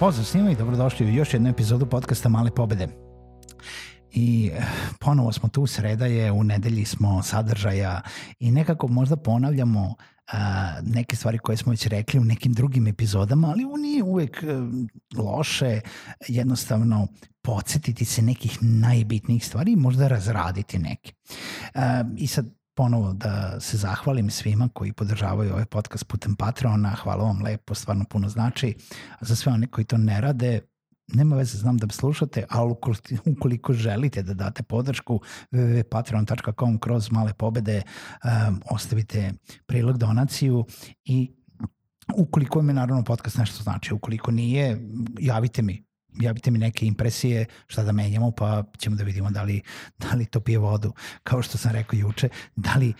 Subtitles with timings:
[0.00, 2.88] Pozdrav svima i dobrodošli u još jednu epizodu podcasta Male pobede.
[4.12, 4.62] I eh,
[5.00, 8.00] ponovo smo tu, sreda je, u nedelji smo sadržaja
[8.38, 9.94] i nekako možda ponavljamo
[10.32, 14.42] a, eh, neke stvari koje smo već rekli u nekim drugim epizodama, ali nije uvek
[14.42, 14.46] eh,
[15.16, 15.80] loše
[16.28, 17.06] jednostavno
[17.42, 21.12] podsjetiti se nekih najbitnijih stvari i možda razraditi neke.
[21.74, 26.94] A, I sad ponovo da se zahvalim svima koji podržavaju ovaj podcast putem Patreona.
[26.94, 28.74] Hvala vam lepo, stvarno puno znači.
[29.20, 30.60] Za sve one koji to ne rade,
[31.08, 32.74] nema veze, znam da slušate, ali
[33.26, 35.20] ukoliko želite da date podršku
[35.52, 37.82] www.patreon.com kroz male pobede,
[38.24, 39.32] um, ostavite
[39.66, 40.64] prilog donaciju
[41.04, 41.32] i
[42.16, 44.80] ukoliko mi naravno podcast nešto znači, ukoliko nije,
[45.18, 45.87] javite mi,
[46.20, 49.62] javite mi neke impresije šta da menjamo pa ćemo da vidimo da li,
[49.98, 52.94] da li to pije vodu kao što sam rekao juče, da li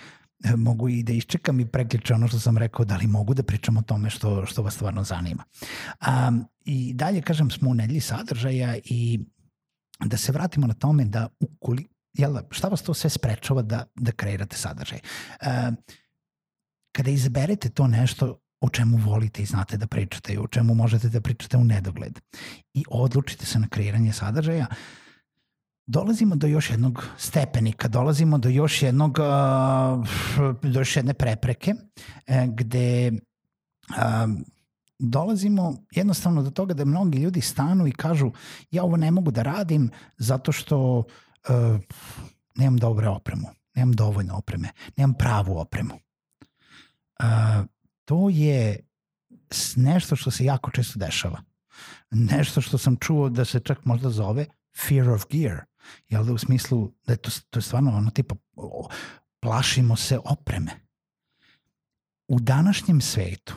[0.44, 3.42] e, mogu i da iščekam i preključe ono što sam rekao, da li mogu da
[3.42, 5.44] pričam o tome što, što vas stvarno zanima.
[6.28, 9.20] Um, I dalje, kažem, smo u nedelji sadržaja i
[10.04, 14.12] da se vratimo na tome da ukoli, jel, šta vas to sve sprečava da, da
[14.12, 14.98] kreirate sadržaj?
[14.98, 15.76] Um,
[16.92, 21.08] kada izaberete to nešto o čemu volite i znate da pričate i o čemu možete
[21.08, 22.20] da pričate u nedogled
[22.74, 24.66] i odlučite se na kreiranje sadržaja,
[25.86, 29.18] dolazimo do još jednog stepenika, dolazimo do još jednog,
[30.62, 31.74] do još jedne prepreke
[32.26, 33.12] e, gde
[34.98, 38.30] dolazimo jednostavno do toga da mnogi ljudi stanu i kažu
[38.70, 41.04] ja ovo ne mogu da radim zato što uh,
[42.56, 45.94] nemam dobre opremu, nemam dovoljno opreme, nemam pravu opremu.
[45.94, 47.66] Uh,
[48.08, 48.88] to je
[49.76, 51.42] nešto što se jako često dešava.
[52.10, 54.46] Nešto što sam čuo da se čak možda zove
[54.86, 55.60] fear of gear.
[56.08, 58.34] Jel da u smislu da je to, to je stvarno ono tipa
[59.40, 60.70] plašimo se opreme.
[62.28, 63.54] U današnjem svetu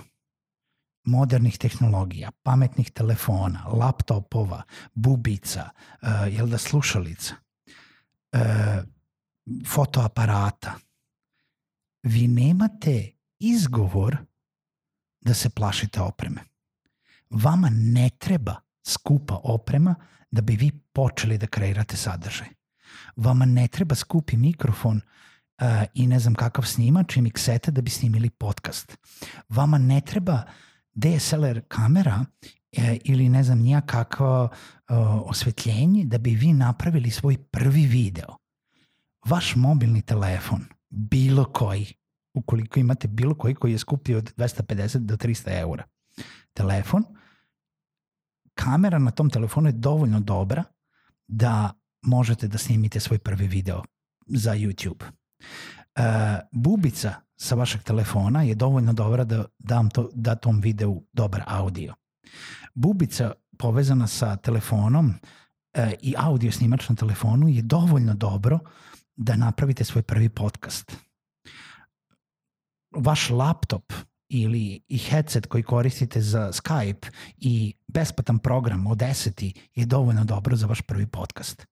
[1.03, 4.63] modernih tehnologija, pametnih telefona, laptopova,
[4.93, 5.69] bubica,
[6.01, 7.35] uh, jel da slušalica,
[8.33, 8.39] uh,
[9.67, 10.73] fotoaparata,
[12.03, 14.17] vi nemate izgovor
[15.21, 16.41] da se plašite opreme.
[17.29, 19.95] Vama ne treba skupa oprema
[20.31, 22.47] da bi vi počeli da kreirate sadržaj.
[23.15, 27.89] Vama ne treba skupi mikrofon uh, i ne znam kakav snimač i miksete da bi
[27.89, 28.97] snimili podcast.
[29.49, 30.43] Vama ne treba
[30.93, 32.25] DSLR kamera
[32.71, 38.37] e, ili ne znam nija kakvo uh, osvetljenje da bi vi napravili svoj prvi video.
[39.25, 41.93] Vaš mobilni telefon, bilo koji,
[42.33, 45.83] ukoliko imate bilo koji koji je skuplji od 250 do 300 eura.
[46.53, 47.03] Telefon,
[48.53, 50.63] kamera na tom telefonu je dovoljno dobra
[51.27, 53.83] da možete da snimite svoj prvi video
[54.25, 55.03] za YouTube.
[55.03, 56.03] Uh,
[56.51, 61.93] bubica sa vašeg telefona je dovoljno dobra da dam to, da tom videu dobar audio.
[62.73, 68.59] Bubica povezana sa telefonom uh, i audio snimač na telefonu je dovoljno dobro
[69.15, 71.10] da napravite svoj prvi podcast
[72.91, 73.93] vaš laptop
[74.29, 77.07] ili i headset koji koristite za Skype
[77.37, 81.65] i besplatan program od 10 je dovoljno dobro za vaš prvi podcast.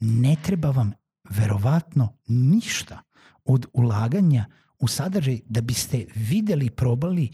[0.00, 0.92] Ne treba vam
[1.30, 3.02] verovatno ništa
[3.44, 4.44] od ulaganja
[4.78, 7.30] u sadržaj da biste videli, probali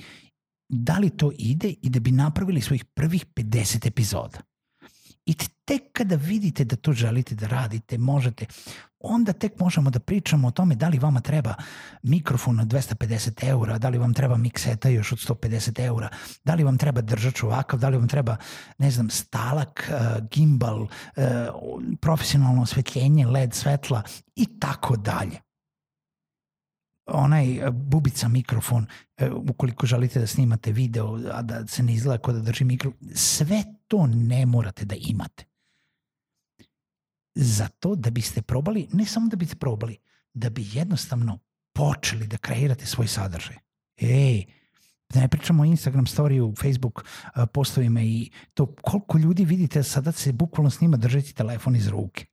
[0.69, 4.39] da li to ide i da bi napravili svojih prvih 50 epizoda.
[5.27, 5.35] I
[5.65, 8.47] tek kada vidite da to želite da radite, možete,
[8.99, 11.55] onda tek možemo da pričamo o tome da li vama treba
[12.03, 16.09] mikrofon od 250 eura, da li vam treba mikseta još od 150 eura,
[16.45, 18.37] da li vam treba držač ovakav, da li vam treba,
[18.79, 20.89] ne znam, stalak, uh, gimbal, uh,
[22.01, 24.03] profesionalno osvetljenje, led svetla
[24.37, 25.52] i tako dalje
[27.07, 28.87] onaj e, bubica mikrofon,
[29.33, 33.65] ukoliko želite da snimate video, a da se ne izgleda kao da drži mikrofon, sve
[33.89, 35.45] to ne morate da imate
[37.35, 39.97] za to da biste probali, ne samo da biste probali,
[40.35, 41.39] da bi jednostavno
[41.73, 43.57] počeli da kreirate svoj sadržaj.
[43.97, 44.45] Ej,
[45.13, 50.13] Da ne pričamo o Instagram storiju, Facebook uh, postovima i to koliko ljudi vidite sada
[50.13, 52.25] se bukvalno snima držati telefon iz ruke.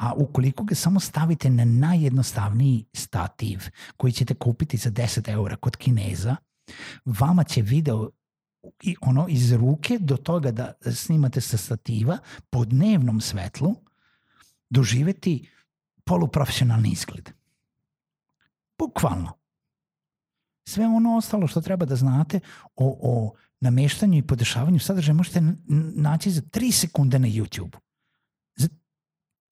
[0.00, 3.60] A ukoliko ga samo stavite na najjednostavniji stativ
[3.96, 6.36] koji ćete kupiti za 10 eura kod Kineza,
[7.04, 8.10] vama će video
[8.82, 12.18] i ono iz ruke do toga da snimate sa stativa
[12.50, 13.74] po dnevnom svetlu
[14.70, 15.48] doživeti
[16.04, 17.30] poluprofesionalni izgled.
[18.78, 19.32] Bukvalno.
[20.68, 22.40] Sve ono ostalo što treba da znate
[22.76, 25.40] o, o nameštanju i podešavanju sadržaja možete
[25.94, 27.89] naći za 3 sekunde na YouTube.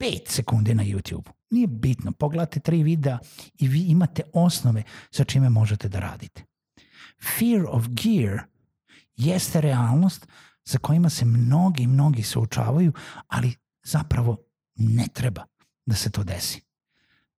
[0.01, 1.31] Za 5 sekunde na YouTube.
[1.51, 2.13] Nije bitno.
[2.13, 3.19] Pogledate tri videa
[3.59, 6.43] i vi imate osnove sa čime možete da radite.
[7.23, 8.41] Fear of gear
[9.17, 10.27] jeste realnost
[10.65, 12.93] sa kojima se mnogi, mnogi suočavaju,
[13.29, 13.55] ali
[13.85, 14.37] zapravo
[14.75, 15.45] ne treba
[15.87, 16.61] da se to desi.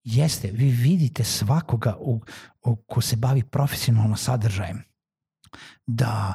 [0.04, 2.20] Jeste, vi vidite svakoga u,
[2.62, 4.82] u, ko se bavi profesionalno sadržajem
[5.86, 6.34] da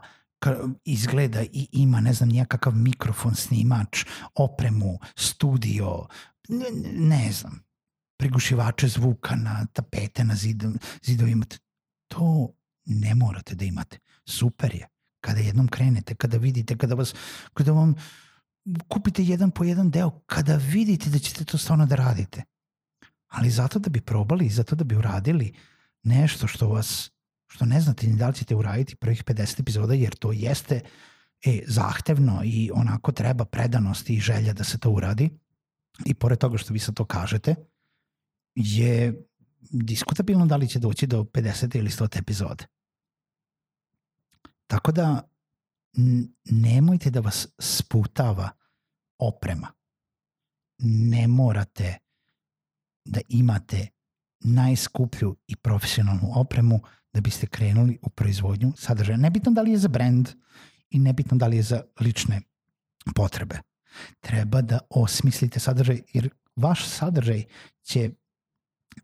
[0.83, 4.05] izgleda i ima, ne znam, nijakakav mikrofon, snimač,
[4.35, 6.07] opremu, studio,
[6.49, 7.63] ne, ne znam,
[8.17, 10.35] prigušivače zvuka na tapete, na
[11.01, 11.45] zidovima.
[12.07, 12.53] To
[12.85, 13.99] ne morate da imate.
[14.25, 14.87] Super je
[15.25, 17.15] kada jednom krenete, kada vidite, kada vas,
[17.53, 17.95] kada vam
[18.87, 22.43] kupite jedan po jedan deo, kada vidite da ćete to stvarno da radite.
[23.27, 25.53] Ali zato da bi probali, zato da bi uradili
[26.03, 27.11] nešto što vas,
[27.47, 30.81] što ne znate ni da li ćete uraditi prvih 50 epizoda, jer to jeste
[31.45, 35.29] e, zahtevno i onako treba predanost i želja da se to uradi.
[36.05, 37.55] I pored toga što vi sa to kažete,
[38.55, 39.25] je
[39.71, 42.65] diskutabilno da li će doći do 50 ili 100 epizode.
[44.67, 45.29] Tako da
[46.45, 48.49] nemojte da vas sputava
[49.17, 49.67] oprema.
[50.77, 51.97] Ne morate
[53.05, 53.87] da imate
[54.39, 56.79] najskuplju i profesionalnu opremu
[57.15, 59.17] da biste krenuli u proizvodnju sadržaja.
[59.17, 60.29] Nebitno da li je za brand
[60.89, 62.41] i nebitno da li je za lične
[63.15, 63.59] potrebe.
[64.19, 67.43] Treba da osmislite sadržaj jer vaš sadržaj
[67.83, 68.09] će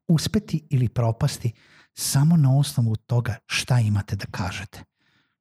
[0.07, 1.51] uspeti ili propasti
[1.93, 4.83] samo na osnovu toga šta imate da kažete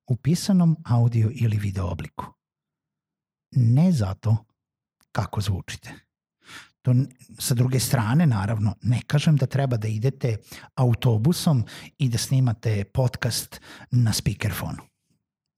[0.06, 2.26] u pisanom audio ili video obliku.
[3.50, 4.36] Ne zato
[5.12, 5.94] kako zvučite.
[6.82, 6.94] To,
[7.38, 10.36] sa druge strane, naravno, ne kažem da treba da idete
[10.74, 11.64] autobusom
[11.98, 13.60] i da snimate podcast
[13.90, 14.82] na speakerfonu.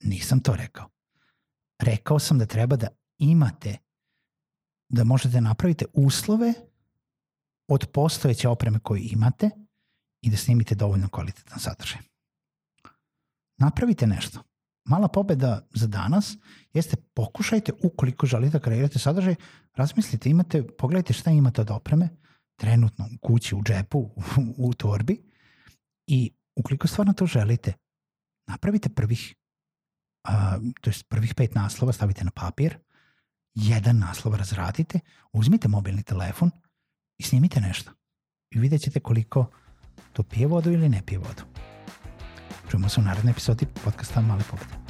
[0.03, 0.89] Nisam to rekao.
[1.83, 2.89] Rekao sam da treba da
[3.19, 3.77] imate,
[4.89, 6.53] da možete napravite uslove
[7.69, 9.51] od postojeće opreme koju imate
[10.23, 12.13] i da snimite dovoljno kvalitetan sadržaj
[13.63, 14.43] napravite nešto.
[14.85, 16.37] Mala pobeda za danas
[16.73, 19.35] jeste pokušajte, ukoliko želite da kreirate sadržaj,
[19.75, 22.09] razmislite, imate, pogledajte šta imate od opreme,
[22.57, 24.13] trenutno u kući, u džepu, u,
[24.57, 25.23] u torbi
[26.07, 27.73] i ukoliko stvarno to želite,
[28.47, 29.35] napravite prvih,
[30.25, 32.79] a, to je prvih pet naslova, stavite na papir,
[33.55, 35.01] jedan naslov razradite,
[35.33, 36.51] uzmite mobilni telefon
[37.19, 37.93] i snimite nešto.
[38.51, 39.47] I vidjet ćete koliko
[40.13, 41.43] to pije vodu ili ne pije vodu.
[42.73, 44.82] Čujemo se u narednoj epizodi podcasta Male pobede.